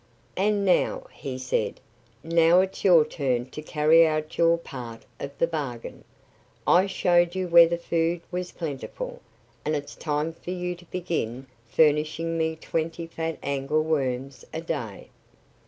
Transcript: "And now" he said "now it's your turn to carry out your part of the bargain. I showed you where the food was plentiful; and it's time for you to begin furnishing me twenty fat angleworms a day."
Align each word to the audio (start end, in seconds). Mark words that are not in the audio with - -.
"And 0.35 0.65
now" 0.65 1.05
he 1.13 1.37
said 1.37 1.79
"now 2.23 2.61
it's 2.61 2.83
your 2.83 3.05
turn 3.05 3.45
to 3.51 3.61
carry 3.61 4.07
out 4.07 4.35
your 4.35 4.57
part 4.57 5.03
of 5.19 5.37
the 5.37 5.45
bargain. 5.45 6.03
I 6.65 6.87
showed 6.87 7.35
you 7.35 7.47
where 7.47 7.67
the 7.67 7.77
food 7.77 8.21
was 8.31 8.51
plentiful; 8.51 9.21
and 9.63 9.75
it's 9.75 9.93
time 9.93 10.33
for 10.33 10.49
you 10.49 10.73
to 10.73 10.85
begin 10.85 11.45
furnishing 11.67 12.35
me 12.35 12.55
twenty 12.55 13.05
fat 13.05 13.37
angleworms 13.43 14.43
a 14.51 14.61
day." 14.61 15.09